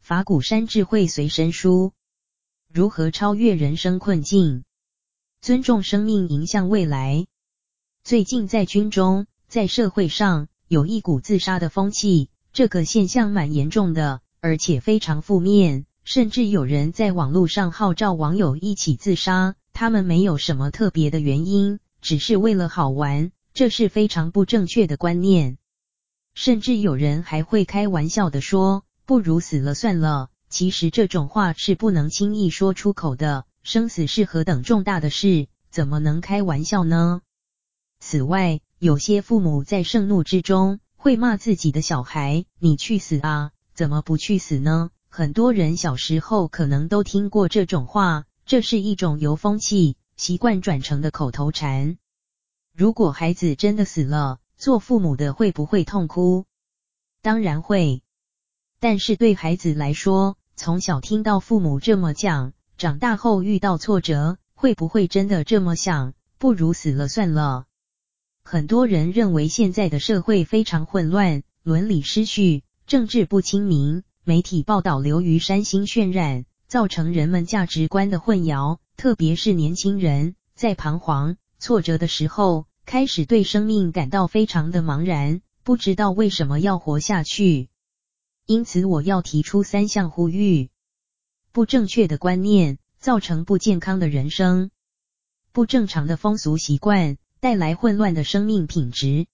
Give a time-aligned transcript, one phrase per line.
[0.00, 1.92] 法鼓山智慧随身书：
[2.72, 4.64] 如何超越人生困境？
[5.40, 7.26] 尊重生命，迎向未来。
[8.04, 19.54] 最近在军中，在社会上有一股自杀的风气，这个现象蛮严重的，而且非常负面，甚至有人在网络上号召网友一起自杀。
[19.72, 25.58] 他们没有什么特别的原因，只是为了好玩，这是非常不正确的观念。
[26.34, 33.44] 甚至有人还会开玩笑的说，不如死了算了，其实这种话是不能轻易说出口的。
[33.62, 37.20] 生死是何等重大的事，怎么能开玩笑呢？
[38.00, 51.96] 此外，有些父母在盛怒之中会骂自己的小孩：“你去死啊，怎么不去死呢？”很多人小时候可能都听过这种话，这是一种由风气习惯转成的口头禅。
[52.74, 56.44] 如果孩子真的死了，做父母的会不会痛哭？
[57.22, 58.02] 当然会。
[58.80, 66.14] 但是对孩子来说，从小听到父母这么讲，长大后遇到挫折，会不会真的这么想？
[66.36, 67.66] 不如死了算了。
[68.42, 78.78] 很多人认为现在的社会非常混乱，伦理失序，政治不清明，媒体报道流于煽心渲染，造成人们价值观的混淆。
[78.96, 87.68] 特别是年轻人，在彷徨、挫折的时候，开始对生命感到非常的茫然，不知道为什么要活下去。
[88.46, 90.70] 因此，我要提出三项呼吁：
[91.52, 94.70] 不正确的观念造成不健康的人生；
[95.52, 99.26] 不正常的风俗习惯带来混乱的生命品质；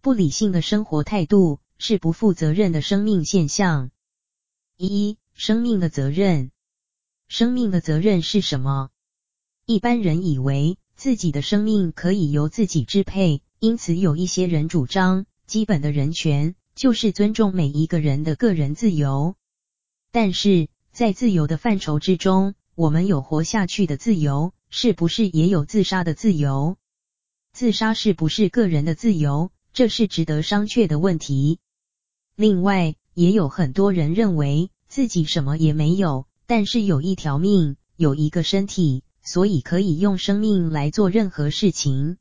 [0.00, 3.90] 不理性的生活态度是不负责任的生命现象。
[4.76, 6.52] 一、生命的责任。
[7.26, 8.90] 生命的责任是什么？
[9.66, 16.54] 一般人以为自己的生命可以由自己支配，因此有一些人主张基本的人权。
[16.76, 19.34] 就是尊重每一个人的个人自由，
[20.12, 26.78] 但是在自由的范畴之中，我们有活下去的自由，是不是也有自杀的自由？
[27.52, 29.50] 自杀是不是个人的自由？
[29.74, 31.58] 这是值得商榷的问题。
[32.34, 42.16] 另外，也有很多人认为自己什么也没有，但是有一条命，有一个身体，所以可以用生命来做任何事情。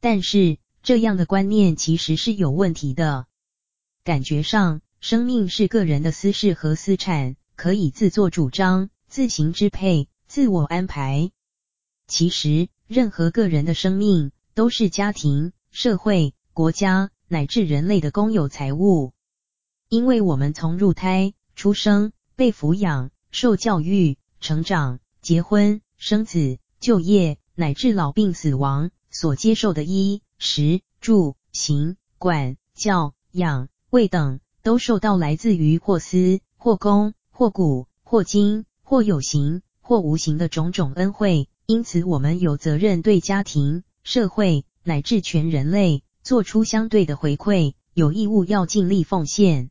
[0.00, 3.26] 但是这样的观念其实是有问题的。
[4.02, 11.30] 感觉上，生命是个人的私事和私产，可以自作主张、自行支配、自我安排。
[12.08, 19.12] 其实，任何个人的生命都是家庭、社会、国家乃至人类的公有财物。
[19.90, 33.70] 因为我们从入胎、出生、被抚养、受教育、成长、结婚、生子、就业，乃至老病死亡所接受的衣食住行、管教养。
[33.88, 49.70] 位等都受到来自于或私或公或古或今或有形或无形的种种恩惠，因此我们有责任对家庭、社会乃至全人类做出相对的回馈，有义务要尽力奉献。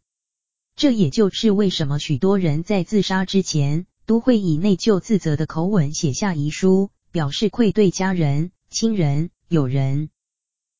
[0.77, 10.11] 这也就是为什么许多人在自杀之前都会以内疚自责的口吻写下遗书，表示愧对家人、亲人、友人。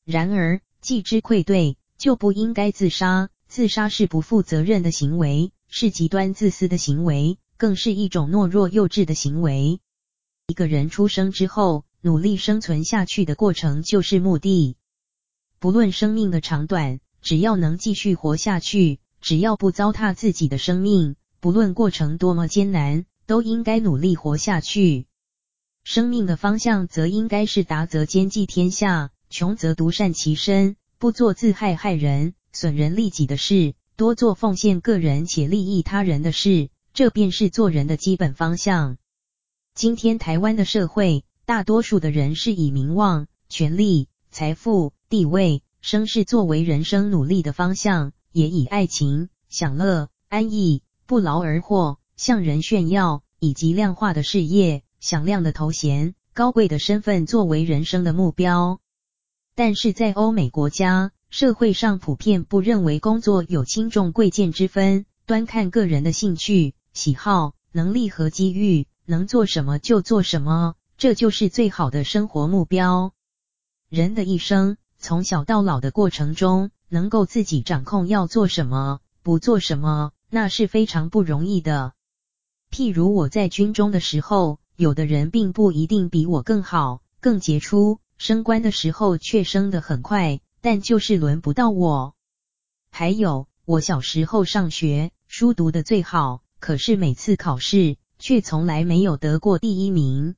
[0.06, 3.31] 然而，既知愧对，就不应该自杀。
[3.47, 9.79] 自杀是不负责任的行为，是极端自私的行为，更是一种懦弱幼稚的行为。
[10.46, 14.75] 一个人出生之后，努力生存下去的过程就是目的。
[15.58, 25.05] 不论生命的长短，只要能继续活下去，只要不糟蹋自己的生命，不论过程多么艰难，都应该努力活下去。
[25.83, 30.77] 生命的方向则应该是达则兼济天下，穷则独善其身。
[30.97, 38.97] 不做自害害人、损人利己的事，多做奉献个人且利益他人的事，这便是做人的基本方向。
[39.75, 58.79] 今天台湾的社会，大多数的人是以名望、权力、财富、地位、声势作为人生努力的方向，也以爱情、享乐、安逸、不劳而获、向人炫耀以及量化的事业、响亮的头衔、高贵的身份作为人生的目标。
[59.55, 73.13] 但是在欧美国家，社会上普遍不认为工作有轻重贵贱之分，端看个人的兴趣、喜好、能力和机遇，能做什么就做什么，这就是最好的生活目标。
[73.90, 81.93] 人的一生，从小到老的过程中，能够自己掌控要做什么，不做什么，那是非常不容易的。
[82.72, 92.13] 譬如我在军中的时候，有的人并不一定比我更好、更杰出，升官的时候却升得很快，但就是轮不到我。
[92.90, 100.35] 还有，我小时候上学，书读得最好，可是每次考试却从来没有得过第一名。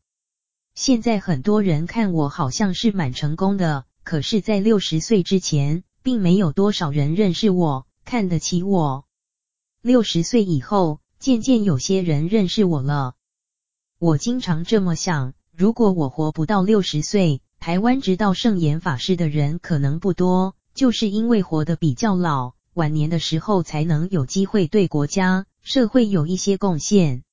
[0.76, 9.06] 现在很多人看我好像是蛮成功的，可是，在六十岁之前，并没有多少人认识我，看得起我。
[9.82, 13.16] 六十岁以后，渐渐有些人认识我了。
[13.98, 27.24] 我经常这么想：如果我活不到六十岁，台湾知道圣严法师的人可能不多，就是因为活得比较老，晚年的时候才能有机会对国家、社会有一些贡献。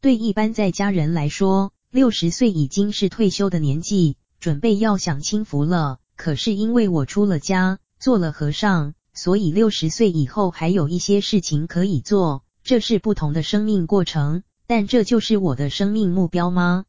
[0.00, 5.98] 对一般在家人来说，六十岁已经是退休的年纪，准备要享清福了。
[6.16, 12.42] 可是因为我出了家，做了和尚，所以六十岁以后还有一些事情可以做。
[12.64, 16.86] 这是不同的生命过程，但这就是我的生命目标吗？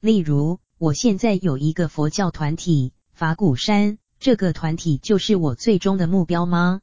[0.00, 6.82] 例如，我现在有一个佛教团体法鼓山，这个团体就是我最终的目标吗？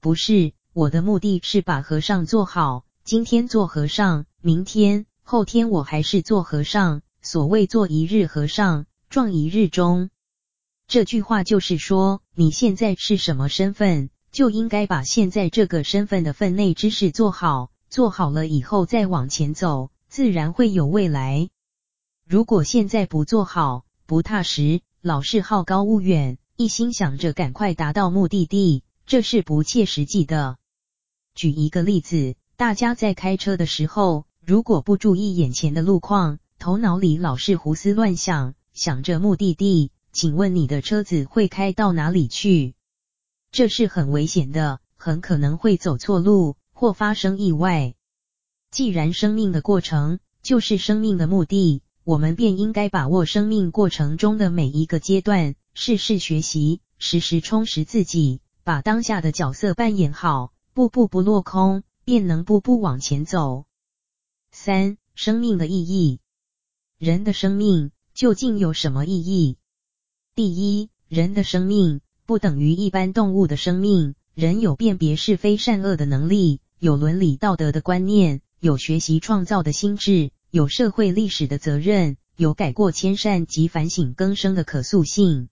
[0.00, 2.84] 不是，我的目的是把和尚做好。
[3.04, 7.00] 今天做和尚，明天、后天我还是做和尚。
[7.22, 10.10] 所谓做一日和尚，撞一日钟。
[10.88, 21.48] 这句话就是说，你现在是什么身份，就应该把现在这个身份的分内之事做好，做好了以后再往前走，自然会有未来。
[22.24, 30.56] 如果现在不做好，不踏实，老是好高骛远，一心想着赶快达到目的地，这是不切实际的。
[31.34, 39.90] 举一个例子，大家在开车的时候，如果不注意眼前的路况，头脑里老是胡思乱想，想着目的地。
[40.16, 42.74] 请问你的车子会开到哪里去？
[43.52, 47.94] 这是很危险的，很可能会走错路或发生意外。
[48.70, 63.66] 既然生命的过程就是生命的目的，我们便应该把握生命过程中的每一个阶段，事事学习，时时充实自己，把当下的角色扮演好，步步不落空，便能步步往前走。
[64.50, 66.20] 三、生命的意义，
[66.96, 69.58] 人的生命究竟有什么意义？
[70.36, 74.14] 第一，人的生命不等于一般动物的生命。
[74.34, 85.48] 人有辨别是非善恶的能力，有伦理道德的观念，有学习创造的心智，有社会历史的责任，有改过迁善及反省更生的可塑性。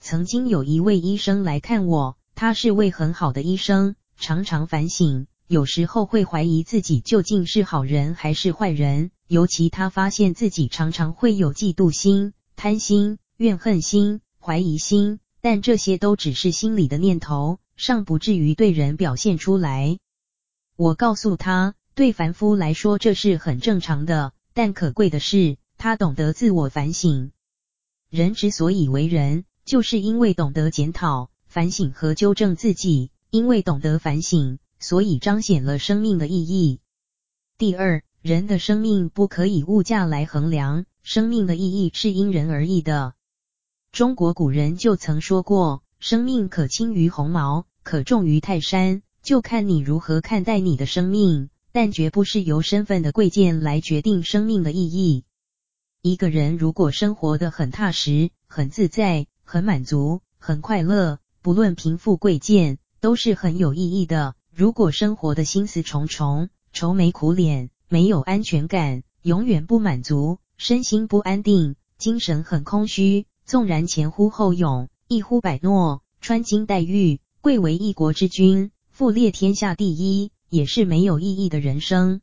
[0.00, 9.12] 曾经有一位医生来看我，他是位很好的医生，常常反省，有时候会怀疑自己究竟是好人还是坏人。
[9.28, 13.18] 尤其他发现自己常常会有嫉妒心、贪心。
[13.40, 19.98] 怨恨心、怀疑心，但这些都只是心里的念头，尚不至于对人表现出来。
[20.76, 27.32] 我告诉他，对凡夫来说这是很正常的，但可贵的是，他懂得自我反省。
[28.10, 33.10] 人之所以为人，就是因为懂得检讨、反省和纠正自己。
[33.30, 36.80] 因为懂得反省，所以彰显了生命的意义。
[37.56, 43.14] 第二，人的生命不可以物价来衡量，生命的意义是因人而异的。
[43.92, 55.24] 中国古人就曾说过：“生命可轻于鸿毛，可重于泰山，就看你如何看待你的生命。”但绝不是由身份的贵贱来决定生命的意义。
[56.02, 64.34] 一个人如果生活得很踏实、很自在、很满足、很快乐，不论贫富贵贱，都是很有意义的。
[64.52, 73.26] 如果生活的心思重重、愁眉苦脸、没有安全感、永远不满足、身心不安定、精神很空虚。
[73.50, 82.20] 纵然前呼后拥，一呼百诺，穿金戴玉，贵为一国之君，富列天下第一，也是没有意义的人生。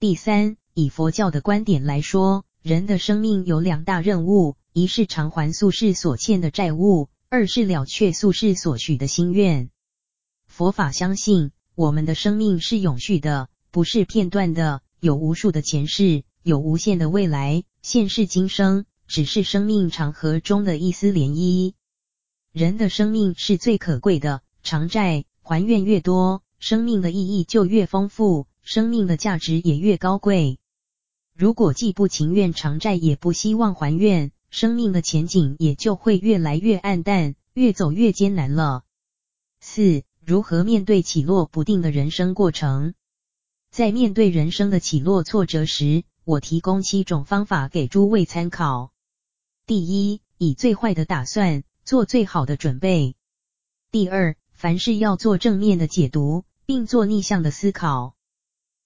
[0.00, 9.70] 第三，以佛教的观点来说，人的生命有两大任务：一是偿还宿世所欠的债务，二是了却宿世所许的心愿。
[10.48, 18.86] 佛法相信，我们的生命是永续的，不是片段的，有无数的前世，有无限的未来，现世今生。
[19.12, 21.74] 只是生命长河中的一丝涟漪。
[22.50, 30.58] 人的生命是最可贵的，偿债还愿越多，生命的意义就越丰富，生命的价值也越高贵。
[31.36, 38.82] 如果既不情愿偿债，也不希望还愿，生命的前景也就会越来越暗淡，越走越艰难了。
[39.60, 42.94] 四、如何面对起落不定的人生过程？
[43.70, 48.90] 在面对人生的起落挫折时，我提供七种方法给诸位参考。
[49.74, 53.16] 第一，以最坏的打算，做最好的准备。
[53.90, 58.14] 第二，凡事要做正面的解读，并做逆向的思考。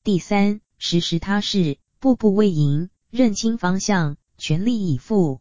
[0.04, 5.40] 第三，时时踏实，步步为营，认清方向，全力以赴。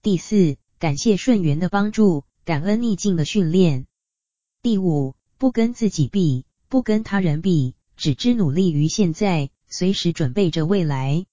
[0.00, 3.86] 第四，感谢顺缘的帮助，感恩逆境的训练。
[4.62, 11.26] 第五，不跟自己比，不跟他人比，只知努力于现在，随时准备着未来。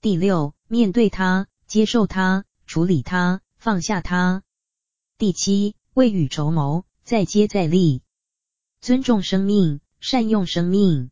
[0.00, 4.42] 第六，面对他，接受他，处理它，放下它。
[5.18, 8.00] 第七，未雨绸缪，再接再厉，
[8.80, 11.10] 尊重生命，善用生命。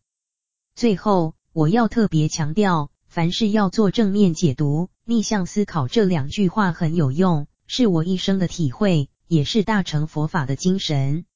[0.75, 11.26] 最后，我要特别强调，凡事要做正面解读，逆向思考这两句话很有用，是我一生的体会，也是大乘佛法的精神。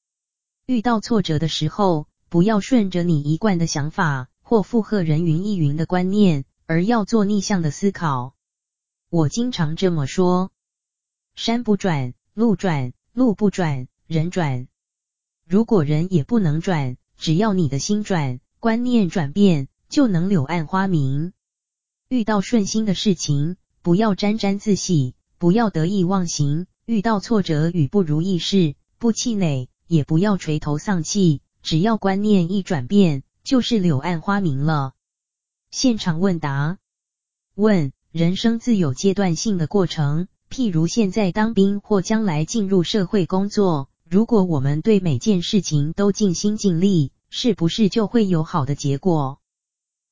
[0.65, 8.34] 遇到挫折的时候，不要顺着你一贯的想法，或附和人云亦云的观念，而要做逆向的思考。
[9.15, 10.51] 我经常这么说：
[11.35, 12.13] 山不转。
[12.33, 14.67] 路转，路不转，人转。
[15.47, 21.31] 如果人也不能转，只要你的心转，观念转变，就能柳暗花明。
[22.09, 31.41] 遇到顺心的事情，不要沾沾自喜，不要得意忘形；遇到挫折与不如意事，不气馁，也不要垂头丧气。
[31.61, 34.91] 只要观念一转变，就是柳暗花明了。
[35.71, 36.79] 现场问答：
[37.53, 40.29] 问，人生自有阶段性的过程。
[40.49, 49.41] 譬如现在当兵或将来进入社会工作，如果我们对每件事情都尽心尽力，是不是就会有好的结果？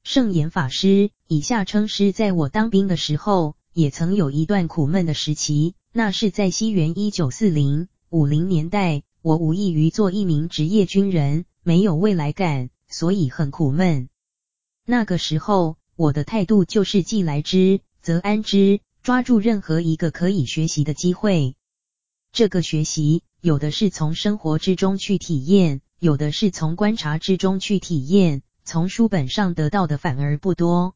[0.03, 5.75] 圣严法师，以下称师，在我当兵的时候，也曾有一段苦闷的时期。
[5.93, 14.09] 那是在西元一九四零五零年代，我无异于做一名职业军人，没有未来感，所以很苦闷。
[14.85, 18.81] 那个时候，我的态度就是既来之，则安之。
[19.01, 21.57] 抓住任何一个可以学习的机会，
[22.31, 30.95] 这个学习有的是从生活之中去体验，有的是从观察之中去体验，从书本上得到的反而不多。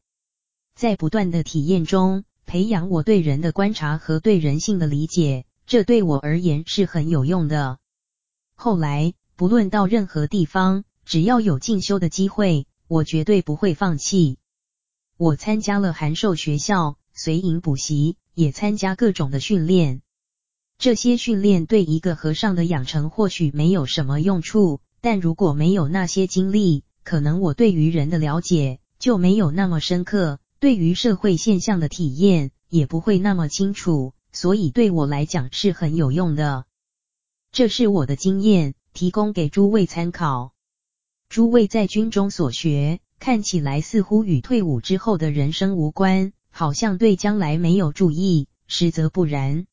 [0.74, 7.78] 在不断的体验中，培养我对人的观察和对人性的理解，这对我而言是很有用的。
[8.54, 14.38] 后来，不论到任何地方，只要有进修的机会，我绝对不会放弃。
[15.18, 16.96] 我参加了函授学校。
[17.12, 20.02] 随营补习，也参加各种的训练。
[20.78, 36.66] 这些训练对一个和尚的养成或许没有什么用处，但如果没有那些经历，可能我对于人的了解就没有那么深刻，对于社会现象的体验也不会那么清楚，所以对我来讲是很有用的。
[37.50, 40.52] 这是我的经验，提供给诸位参考。
[41.28, 46.32] 诸位在军中所学，看起来似乎与退伍之后的人生无关。
[46.50, 49.66] 好像对将来没有注意，实则不然。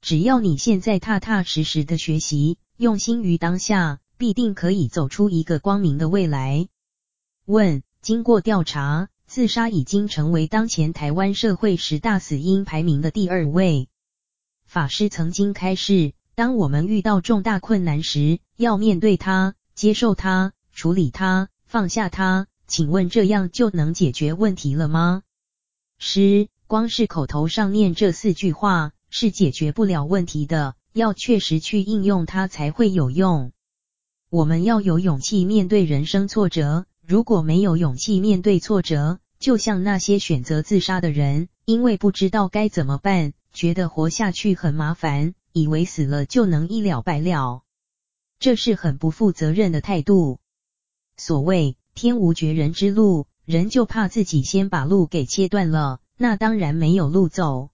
[0.00, 6.68] 只要你现在踏踏实实的学习，用心于当下，必定可以走出一个光明的未来。
[7.44, 13.88] 问：经过调查，自杀已经成为当前台湾社会十大死因排名的第二位。
[14.64, 22.46] 法师曾经开示，当我们遇到重大困难时，要面对它，接受它，处理它，放下它。
[22.66, 25.22] 请问这样就能解决问题了吗？
[25.98, 33.52] 师，光是口头上念这四句话是解决不了问题的，要确实去应用它才会有用。
[34.28, 47.62] 我们要有勇气面对人生挫折，如果没有勇气面对挫折，就像那些选择自杀的人，因为不知道该怎么办，觉得活下去很麻烦，以为死了就能一了百了，
[48.40, 50.40] 这是很不负责任的态度。
[51.16, 53.26] 所谓天无绝人之路。
[53.46, 57.70] 人就怕自己先把路给切断了，那当然没有路走。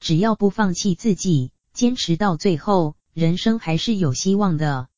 [0.00, 4.88] 只要不放弃自己，坚持到最后，人生还是有希望的。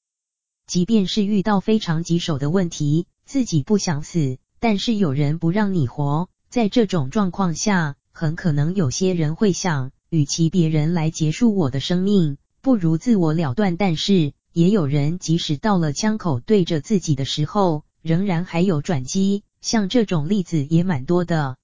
[0.66, 13.76] 即便是遇到非常棘手的问题，自己不想死，但是有人不让你活，在这种状况下，很可能有些人会想，与其别人来结束我的生命，不如自我了断。
[13.76, 19.44] 但是也有人即使到了枪口对着自己的时候，仍然还有转机。
[19.60, 21.58] 像这种例子也蛮多的，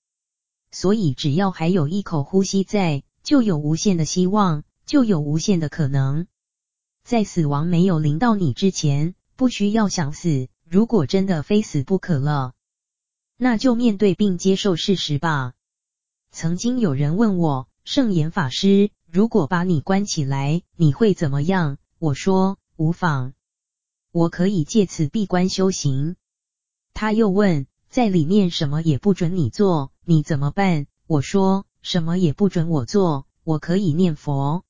[0.70, 6.26] 所以只要还有一口呼吸在，就有无限的希望，就有无限的可能。
[7.04, 10.48] 在死亡没有临到你之前，不需要想死。
[10.68, 12.52] 如果真的非死不可了，
[13.38, 15.54] 那就面对并接受事实吧。
[16.30, 21.78] 曾经有人问我，圣严法师，如果把你关起来，你会怎么样？
[21.98, 23.32] 我说无妨，
[24.12, 26.16] 我可以借此闭关修行。
[26.96, 27.66] 他又问。
[27.88, 30.86] 在里面什么也不准你做，你怎么办？
[31.06, 34.64] 我说什么也不准我做，我可以念佛。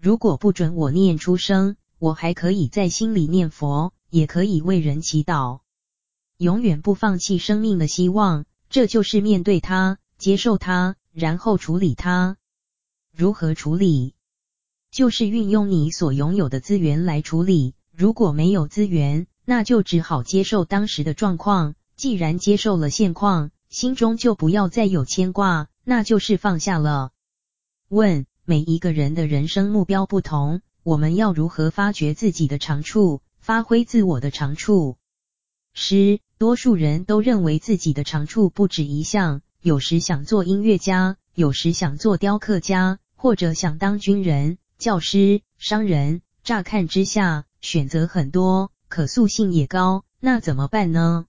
[0.00, 5.60] 如果不准我念出声，我还可以在心里念佛，也可以为人祈祷。
[6.38, 12.38] 永远不放弃生命的希望，这就是面对它，接受它，然后处理它。
[13.14, 14.14] 如何处理？
[14.90, 17.74] 就是运用你所拥有的资源来处理。
[17.92, 21.74] 如果没有资源，那就只好接受当时的状况。
[21.96, 27.12] 既然接受了现况，心中就不要再有牵挂，那就是放下了。
[27.88, 34.98] 问：每一个人的人生目标不同，我们要如何发掘自己的长处，发挥自我的长处？
[35.72, 46.20] 师：多数人都认为自己的长处不止一项，有时想做音乐家，有时想做雕刻家，或者想当军人、教师、商人。
[46.44, 51.26] 乍看之下，选择很多，可塑性也高，那怎么办呢？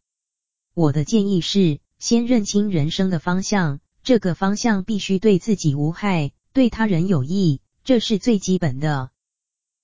[0.73, 9.09] 我的建议是，先认清人生的方向，这个方向必须对自己无害，对他人有益，这是最基本的。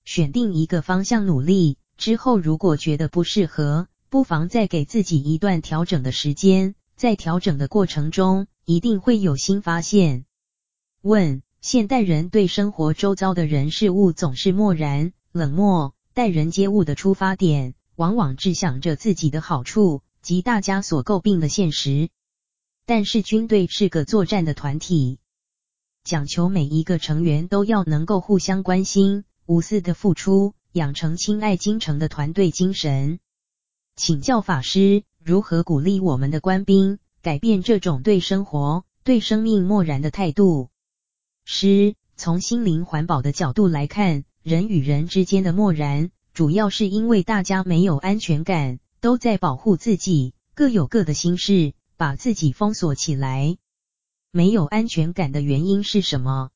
[0.04, 10.24] 选定一个方向努力之后，如果觉得不适合，不妨再给自己一段调整的时间，在调整的过程中，一定会有新发现。
[11.02, 22.08] 问：现代人对生活周遭的人事物总是漠然、冷漠，待人接物的出发点，往往只想着自己的好处及大家所诟病的现实。
[22.86, 25.18] 但是军队是个作战的团体，
[26.04, 33.18] 讲求每一个成员都要能够互相关心、无私的付出，养成亲爱精诚的团队精神。
[33.96, 40.70] 请教法师，如何鼓励我们的官兵改变这种对生活、对生命漠然的态度？
[41.44, 53.56] 师，从心灵环保的角度来看，人与人之间的漠然，主要是因为大家没有安全感，都在保护自己，各有各的心事，把自己封锁起来。
[54.32, 56.50] 没有安全感的原因是什么？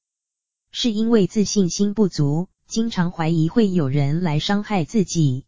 [0.70, 5.46] 是因为自信心不足，经常怀疑会有人来伤害自己。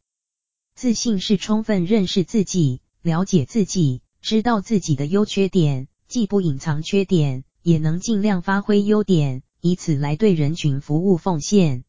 [0.74, 11.84] 自信是充分认识自己、了解自己、知道自己的优缺点，既不隐藏缺点，也能尽量发挥优点，以此来对人群服务奉献。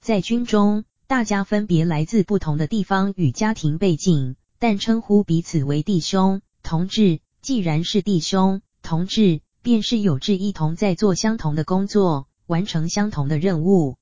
[0.00, 7.20] 在军中，大家分别来自不同的地方与家庭背景，但称呼彼此为弟兄、同志。
[7.42, 13.98] 既然是弟兄、同志，便是有志一同在做相同的工作，完成相同的任务。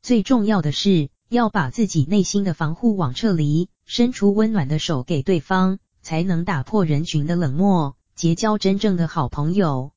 [0.00, 9.92] 最重要的是，要把自己内心的防护网撤离，伸出温暖的手给对方，才能打破人群的冷漠，结交真正的好朋友。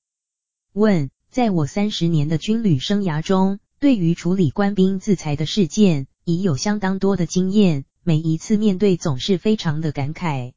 [0.74, 10.54] 问：在我三十年的军旅生涯中，对于处理官兵自裁的事件，已有相当多的经验，每一次面对总是非常的感慨。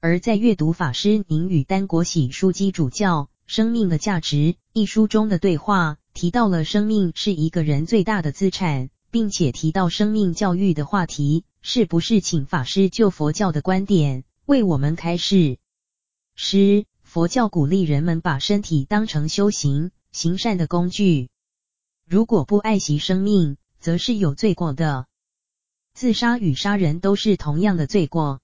[0.00, 4.36] 而在阅读法师您与丹国喜书记主教《生命的价值》
[4.72, 8.88] 一书中的对话，提到了生命是一个人最大的资产。
[9.10, 15.56] 并且提到生命教育的话题，是不是请法师就佛教的观点为我们开示？
[16.34, 21.30] 师，佛教鼓励人们把身体当成修行行善的工具，
[22.10, 25.04] 如果不爱惜生命，则是有罪过的。
[25.92, 28.40] 自杀与杀人都是同样的罪过。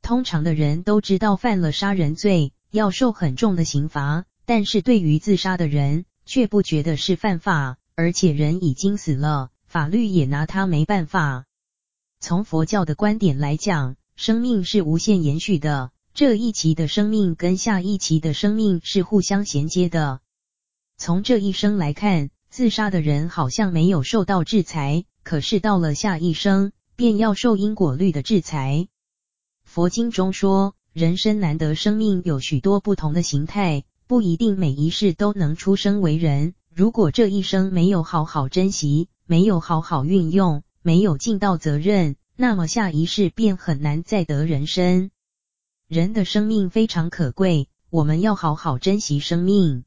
[0.00, 9.50] 通常的人都知道犯了杀人罪要受很重的刑罚，但是对于自杀的人却不觉得是犯法，而且人已经死了。
[9.66, 11.46] 法律也拿他没办法。
[12.20, 20.20] 从佛教的观点来讲，生命是无限延续的，这一期的生命跟下一期的生命是互相衔接的。
[20.96, 28.86] 从这一生来看，自杀的人好像没有受到制裁，可是到了下一生，便要受因果律的制裁。
[29.64, 36.54] 佛经中说，人生难得，生命有许多不同的形态，不一定每一世都能出生为人。
[36.72, 45.10] 如果这一生没有好好珍惜，没有好好运用，没有尽到责任，那么下一世便很难再得人身。
[45.88, 49.84] 人的生命非常可贵，我们要好好珍惜生命。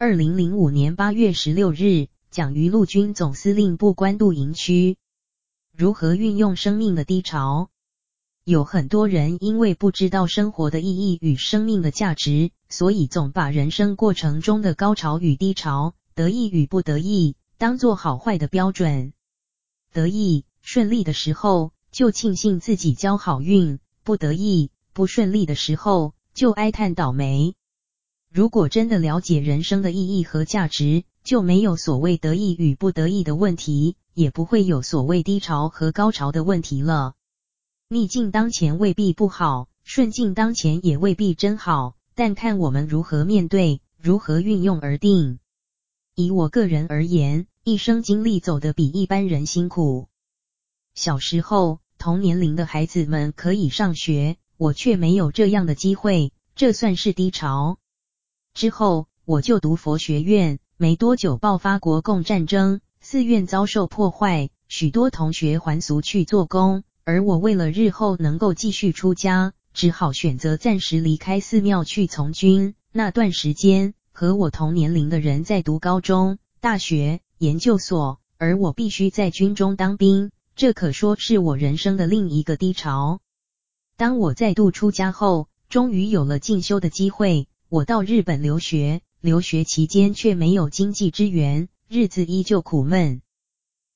[0.00, 4.96] 二零零五年八月十六日，讲于陆军总司令部官渡营区。
[5.76, 7.68] 如何运用生命的低潮？
[8.44, 19.12] 有很多人因为不知道生活的意义与生命的价值，所以总把人生过程中的高潮与低潮、得意与不得意，当做好坏的标准，
[19.92, 27.56] 得意顺利的时候就庆幸自己交好运，不得意不顺利的时候就哀叹倒霉。
[28.38, 37.14] 如果真的了解人生的意义和价值，就没有所谓得意与不得意的问题，也不会有所谓低潮和高潮的问题了。
[37.88, 45.40] 逆境当前未必不好，顺境当前也未必真好，但看我们如何面对，如何运用而定。
[46.14, 50.06] 以我个人而言，一生经历走得比一般人辛苦。
[50.94, 57.78] 小时候，同年龄的孩子们可以上学，我却没有这样的机会，这算是低潮。
[58.58, 72.74] 之后我就读佛学院，没多久爆发国共战争，寺院遭受破坏，许多同学还俗去做工，而我为了日后能够继续出家，只好选择暂时离开寺庙去从军。
[72.90, 83.20] 那段时间，和我同年龄的人在读高中、大学、研究所，而我必须在军中当兵，这可说是我人生的另一个低潮。
[83.96, 87.46] 当我再度出家后，终于有了进修的机会。
[87.70, 93.20] 我到日本留学，留学期间却没有经济支援，日子依旧苦闷。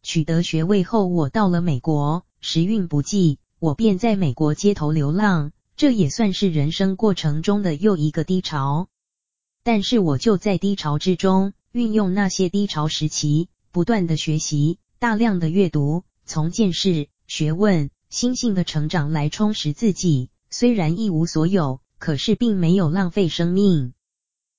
[0.02, 8.88] 取得学位后，我到了美国，时运不济，我便在美国街头流浪，这也算是人生过程中的又一个低潮。
[9.62, 20.28] 但是我就在低潮之中，运用那些低潮时期，不断的学习，大量的阅读，从见识、学问、心性的成长来充实自己。
[20.50, 23.92] 虽然一无所有，可是并没有浪费生命。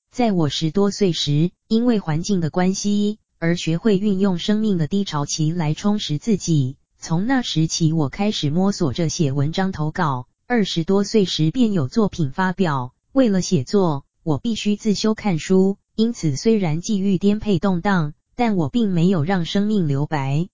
[0.10, 6.78] 在我十多岁时，因为环境的关系，而学会运用生命的低潮期来充实自己。
[6.98, 10.30] 从那时起，我开始摸索着写文章投稿。
[10.48, 12.94] 二十多岁时便有作品发表。
[13.12, 15.78] 为了写作，我必须自修看书。
[15.96, 20.48] 因此，虽然际遇颠沛动荡，但我并没有让生命留白。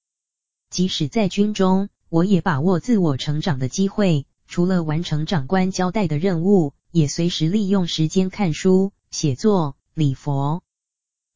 [0.71, 4.25] 即使在军中，我也把握自我成长的机会。
[4.47, 10.63] 除了完成长官交代的任务，也随时利用时间看书、写作、礼佛。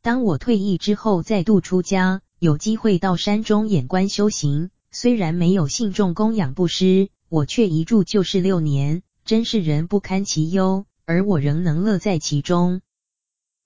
[0.01, 4.69] 当我退役之后，再度出家，有机会到山中掩观修行。
[4.91, 12.81] 虽然没有信众供养布施，我却一住就是六年，真是人不堪其忧，而我仍能乐在其中。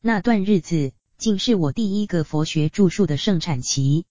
[0.02, 4.06] 那段日子，竟是我第一个佛学著述的盛产期。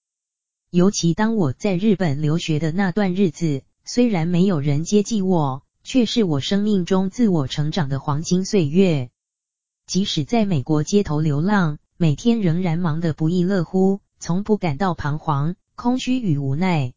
[0.70, 9.08] 尤其当我在日本留学的那段日子，虽然没有人接济我，却是我生命中自我成长的黄金岁月。
[9.86, 16.92] 即使在美国街头流浪，每天仍然忙得不亦乐乎，从不感到彷徨、空虚与无奈。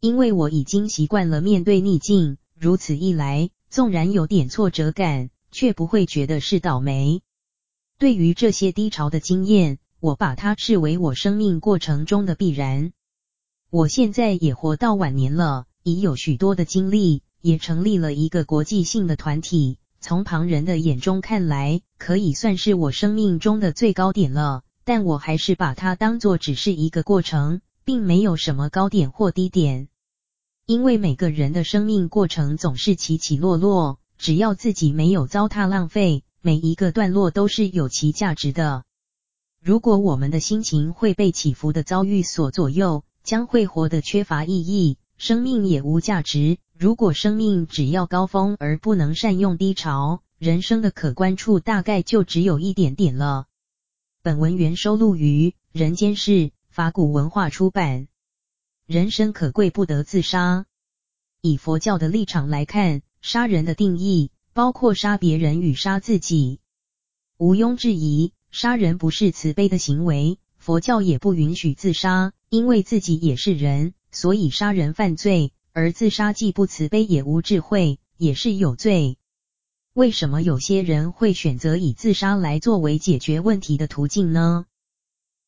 [0.00, 7.20] 因为我已经习惯了面对逆境，如此一来，纵然有点挫折感，却不会觉得是倒霉。
[7.98, 12.94] 对于这些低潮的经验，我把它视为我生命过程中的必然。
[13.68, 19.78] 我现在也活到晚年了，已有许多的经历，也成立了一个国际性的团体。
[20.00, 29.86] 从旁人的眼中看来，可以算是我生命中的最高点了，但我还是把它当作只是一个过程，并没有什么高点或低点。
[30.66, 38.82] 因为每个人的生命过程总是起起落落，只要自己没有糟蹋浪费，每一个段落都是有其价值的。
[39.62, 46.58] 如果我们的心情会被起伏的遭遇所左右，将会活得缺乏意义，生命也无价值。
[46.78, 53.46] 如果生命只要高峰而不能善用低潮，人生的可观处大概就只有一点点了。
[54.22, 56.30] 本文原收录于《人间世》
[56.68, 58.08] 法鼓文化出版。
[58.86, 60.66] 人生可贵不得自杀。
[61.40, 66.60] 以佛教的立场来看，杀人的定义包括杀别人与杀自己。
[67.38, 70.38] 毋庸置疑，杀人不是慈悲的行为。
[70.58, 75.52] 佛教也不允许自杀，因为自己也是人，所以杀人犯罪。
[75.78, 79.18] 而自杀既不慈悲也无智慧，也是有罪。
[79.92, 84.64] 为什么有些人会选择以自杀来作为解决问题的途径呢？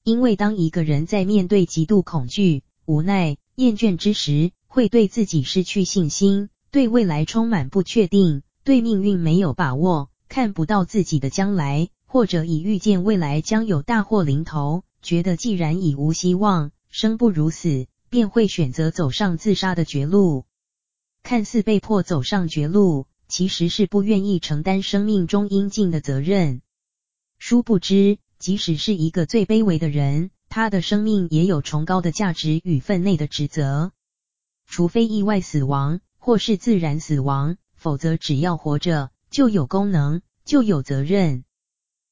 [0.05, 17.87] 因为当一个人在面对极度恐惧、无奈、厌倦之时，会对自己失去信心，对未来充满不确定，对命运没有把握，看不到自己的将来，或者已预见未来将有大祸临头，觉得既然已无希望，生不如死。
[18.11, 20.47] 便会选择走上自杀的绝路，
[21.23, 26.63] 看似被迫走上绝路，其实是不愿意承担生命中应尽的责任。
[27.39, 33.93] 殊不知，即使是一个最卑微的人，他的生命也有崇高的价值与分内的职责。
[34.67, 41.45] 除非意外死亡或是自然死亡，否则只要活着，就有功能，就有责任。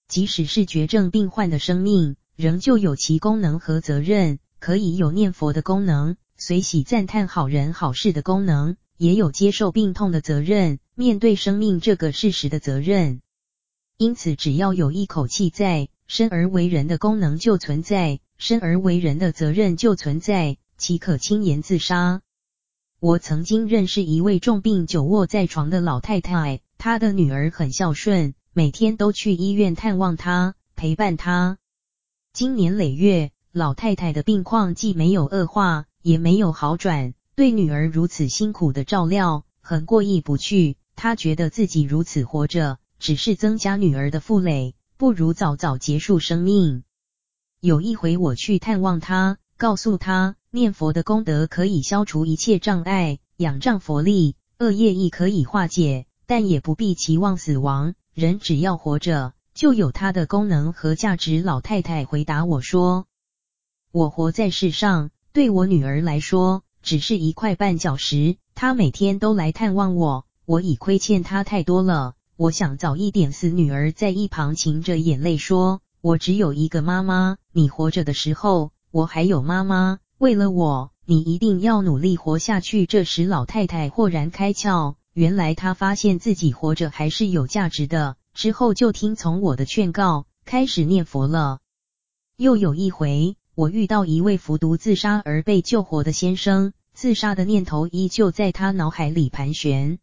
[0.08, 4.38] 即使是绝症病患的生命，仍旧有其功能和责任。
[4.58, 13.20] 可以有念佛的功能，随喜赞叹好人好事的功能，也有接受病痛的责任，面对生命这个事实的责任。
[13.96, 22.22] 因此，只要有一口气在，生而为人的功能就存在，生而为人的责任就存在，岂可轻言自杀？
[22.98, 31.58] 我曾经认识一位重病久卧在床的老太太，她的女儿很孝顺，每天都去医院探望她，陪伴她。
[32.32, 33.30] 经年累月。
[33.56, 40.76] 老太太的病况既没有恶化，也没有好转，对女儿如此辛苦的照料，很过意不去。
[40.94, 46.82] 她觉得自己如此活着，只是增加女儿的负累，不如早早结束生命。
[47.58, 57.94] 有一回我去探望她，告诉她念佛的功德可以消除一切障碍，仰仗佛力，恶业亦可以化解，但也不必期望死亡。
[58.12, 61.40] 人只要活着，就有它的功能和价值。
[61.40, 63.06] 老太太回答我说
[63.96, 68.36] ：“我活在世上，对我女儿来说，只是一块绊脚石。
[68.54, 73.48] 她每天都来探望我。”我已亏欠她太多了，我想早一点死。
[73.48, 79.98] 女儿在一旁噙着眼泪说：“我只有一个妈妈，你活着的时候，我还有妈妈。
[80.18, 88.18] 为了我，你一定要努力活下去。”这时，老太太豁然开窍，原来她发现自己活着还是有价值的。
[88.34, 91.60] 之后就听从我的劝告，开始念佛了。
[92.36, 99.98] 又有一回，我遇到一位服毒自杀而被救活的先生，自杀的念头依旧在他脑海里盘旋。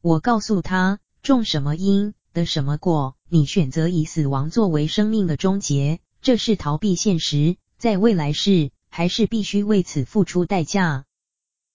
[0.00, 3.16] 我告诉他，种什么因得什么果。
[3.28, 11.04] 你选择以死亡作为生命的终结，这是逃避现实，在未来世还是必须为此付出代价。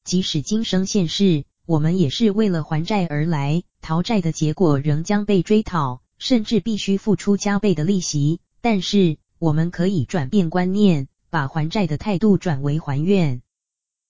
[0.04, 8.40] 即使今生现世，我们也是为了还债而来，逃债的结果仍将被追讨，甚至必须付出加倍的利息。
[8.60, 13.44] 但是我们可以转变观念，把还债的态度转为还愿。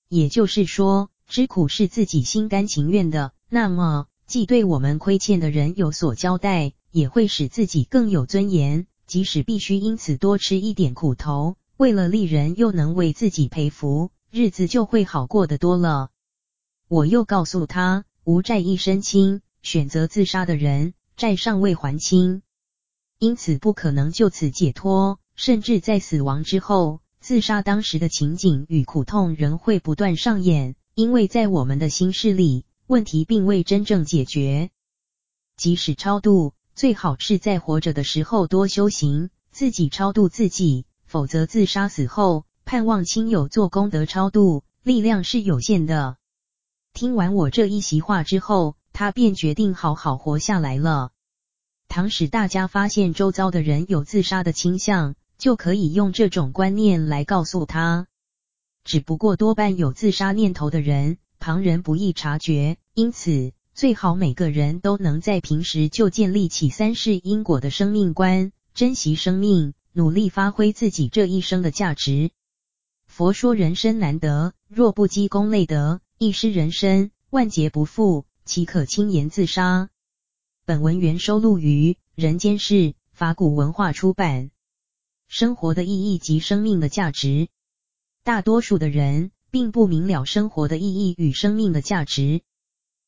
[0.08, 3.34] 也就是说，知苦是自己心甘情愿的。
[3.50, 8.88] 那么，既对我们亏欠的人有所交代，也会使自己更有尊严。
[9.08, 16.12] 即使必须因此多吃一点苦头，为了利人又能为自己赔福，日子就会好过得多了。
[16.88, 22.42] 我又告诉他，无债一身轻，选择自杀的人，债尚未还清，
[23.20, 32.66] 因此不可能就此解脱，甚至在死亡之后，自杀当时的情景与苦痛仍会不断上演，因为在我们的心事里。
[32.88, 34.70] 问题并未真正解决，
[35.58, 46.18] 即使超度，最好是在活着的时候多修行，自己超度自己，否则自杀死后，盼望亲友做功德超度，力量是有限的。
[46.94, 51.10] 听完我这一席话之后，他便决定好好活下来了。
[51.88, 58.08] 倘使大家发现周遭的人有自杀的倾向，就可以用这种观念来告诉他。
[58.84, 72.30] 只不过多半有自杀念头的人，旁人不易察觉，因此最好每个人都能在平时就建立起三世因果的生命观，珍惜生命，努力发挥自己这一生的价值。
[73.08, 79.90] 佛说人生难得，若不积功累德，一失人身，万劫不复，岂可轻言自杀？
[80.66, 82.74] 本文原收录于《人间世》
[83.14, 84.52] 法鼓文化出版。
[85.28, 87.50] 生活的意义及生命的价值，
[88.24, 89.32] 大多数的人。
[89.52, 92.42] 并不明了生活的意义与生命的价值。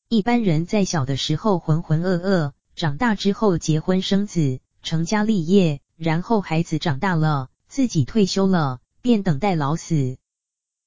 [0.08, 10.18] 一般人在小的时候浑浑噩噩，长大之后结婚生子，成家立业，然后孩子长大了，自己退休了，便等待老死。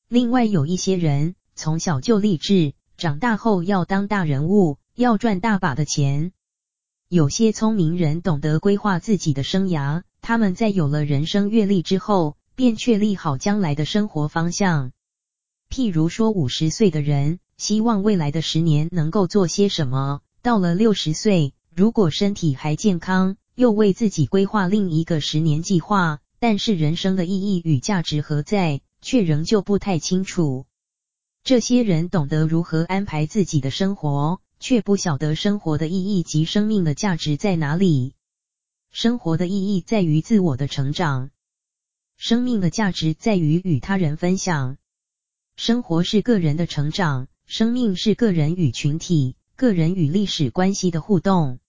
[0.08, 6.32] 另外有一些人从小就立志，长大后要当大人物，要赚大把的钱。
[7.06, 14.92] 有些聪明人懂得规划自己的生涯，他们在有了人生阅历之后，便确立好将来的生活方向。
[15.68, 26.20] 譬如说，五十岁的人希望未来的十年能够做些什么；到了六十岁，如果身体还健康，又为自己规划另一个十年计划。
[26.38, 30.64] 但是人生的意义与价值何在，却仍旧不太清楚。
[31.44, 38.14] 这些人懂得如何安排自己的生活，却不晓得生活的意义及生命的价值在哪里。
[38.90, 41.30] 生活的意义在于自我的成长，
[42.16, 44.78] 生命的价值在于与他人分享。
[45.54, 51.60] 生活是个人的成长，生命是个人与群体、个人与历史关系的互动。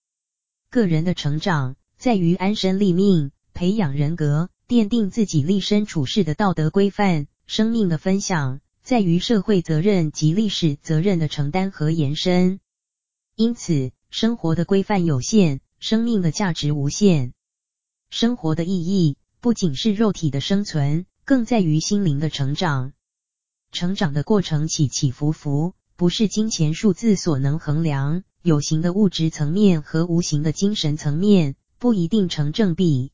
[0.68, 12.58] 个人的成长在于安身立命，培养人格，奠定自己立身处世的道德规范；生命的分享在于社会责任及历史责任的承担和延伸。
[13.36, 17.32] 因此，生活的规范有限，生命的价值无限。
[18.08, 22.92] 生活的意义不仅是肉体的生存，更在于心灵的成长。
[23.72, 28.22] 成长的过程起起伏伏，不是金钱数字所能衡量。
[28.42, 33.10] 有形的物质层面和无形的精神层面不一定成正比。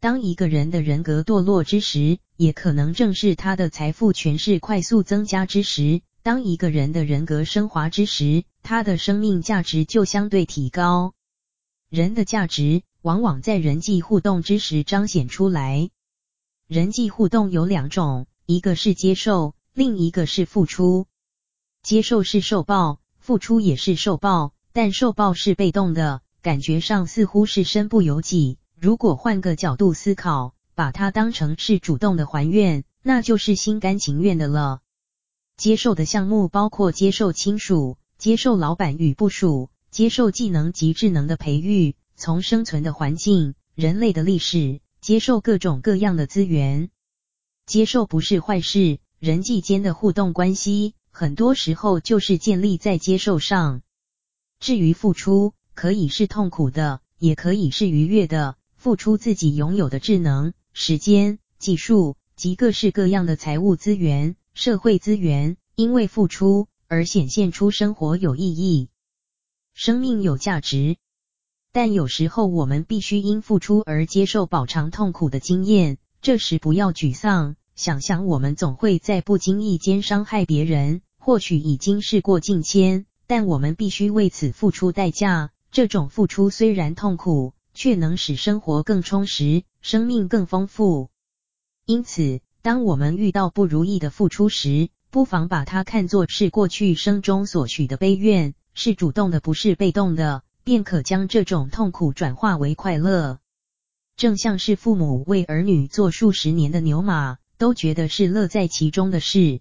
[0.00, 11.12] 当一个人的人格堕落之时，也可能正是他的财富权势快速增加之时；当一个人的人格升华之时，他的生命价值就相对提高。
[11.92, 15.90] 人的价值往往在人际互动之时彰显出来。
[16.66, 19.54] 人际互动有两种，一个是接受。
[19.74, 21.06] 另一个是付出。
[21.82, 28.56] 接受是受报，付出也是受报，但受报是被动的，感觉上似乎是身不由己。
[28.80, 34.80] 如果换个角度思考，把它当成是主动的还愿，那就是心甘情愿的了。
[35.58, 46.88] 接受的项目包括接受亲属、接受老板与部属、接受技能及智能的培育，从生存的环境、人类的历史，接受各种各样的资源。
[47.66, 53.82] 接受不是坏事，人际间的互动关系，很多时候就是建立在接受上。
[54.60, 58.56] 至于付出，可以是痛苦的，也可以是愉悦的。
[58.76, 68.88] 付出自己拥有的智能、时间、技术及各式各样的财务资源、社会资源，因为付出而显现出生活有意义、
[69.74, 70.96] 生命有价值。
[71.72, 85.50] 但有时候我们必须因付出而接受饱尝痛苦的经验，这时不要沮丧，想想我们总会在不经意间伤害别人，或许已经事过境迁，但我们必须为此付出代价。
[85.70, 87.54] 这种付出虽然痛苦。
[87.74, 91.08] 却能使生活更充实，生命更丰富。
[91.86, 103.38] 因此，当我们遇到不如意的付出时，不妨把它看作是过去生中所许的悲愿，是主动的，不是被动的，便可将这种痛苦转化为快乐。
[104.16, 109.60] 正像是父母为儿女做数十年的牛马，都觉得是乐在其中的事。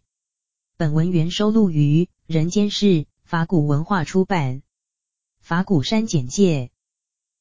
[0.77, 2.85] 本文原收录于《人间世》
[3.23, 4.61] 法鼓文化出版。
[5.39, 6.71] 法鼓山简介。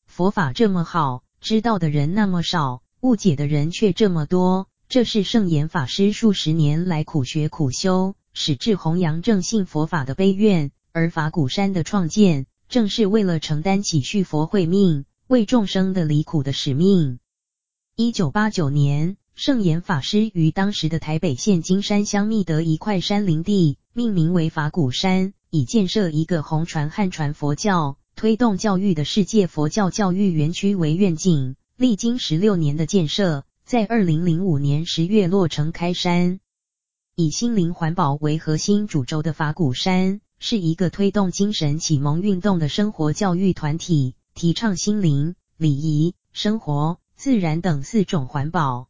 [0.07, 4.69] 佛法这么好，知道的人那么少，误解的人却这么多。
[4.89, 10.73] 这是圣严法师数十年来苦学苦修，矢志弘扬正信佛法的悲愿。
[10.93, 17.19] 而法鼓山的创建，正是为了承担起续佛慧命、为众生的离苦的使命。
[17.97, 27.97] 一九八九年，圣严法师于当时的台北县金山乡觅得一块山林地，命名为法鼓山，以建设一个弘传汉传佛教。
[28.17, 36.39] 推动教育的世界佛教教育园区为愿景，历经十六年的建设，在二零零五年十月落成开山。
[37.15, 48.89] 以心灵环保为核心主轴的法鼓山，是一个推动精神启蒙运动的生活教育团体，提倡心灵、礼仪、生活、自然等四种环保，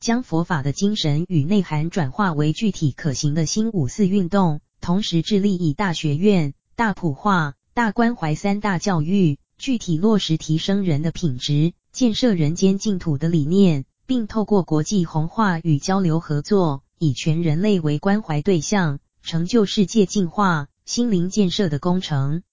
[0.00, 7.54] 将佛法的精神与内涵转化为具体可行的新五四运动，同时致力以大学院、大普化。
[7.72, 22.44] 大关怀三大教育，具体落实提升人的品质、建设人间净土的理念，并透过国际弘化与交流合作，以全人类为关怀对象，成就世界净化、心灵建设的工程。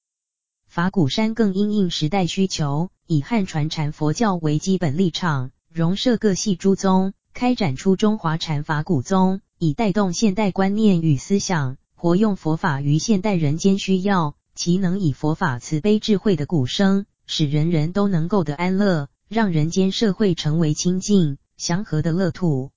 [0.65, 14.35] 法鼓山更因应时代需求，以汉传禅佛教为基本立场，融摄各系诸宗，开展出中华禅法鼓宗，以带动现代观念与思想，活用佛法于现代人间需要。
[14.55, 22.71] 其能以佛法慈悲智慧的鼓声，使人人都能够得安乐，让人间社会成为清净祥和的乐土。